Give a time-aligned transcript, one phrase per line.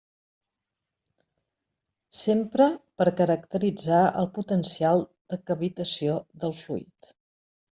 [2.21, 2.67] S'empra
[3.01, 7.15] per caracteritzar el potencial de cavitació del fluid.